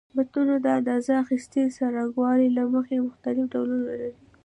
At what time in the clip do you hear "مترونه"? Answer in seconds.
0.15-0.55